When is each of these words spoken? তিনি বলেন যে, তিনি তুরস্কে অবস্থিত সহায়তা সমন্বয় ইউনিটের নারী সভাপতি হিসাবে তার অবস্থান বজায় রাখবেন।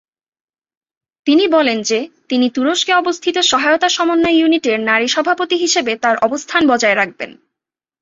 তিনি 1.27 1.47
বলেন 1.47 1.81
যে, 1.81 1.99
তিনি 2.29 2.49
তুরস্কে 2.49 2.93
অবস্থিত 2.93 3.35
সহায়তা 3.41 3.89
সমন্বয় 3.89 4.37
ইউনিটের 4.37 4.79
নারী 4.79 5.07
সভাপতি 5.07 5.55
হিসাবে 5.55 5.93
তার 5.95 6.15
অবস্থান 6.17 6.61
বজায় 6.67 6.95
রাখবেন। 6.95 7.31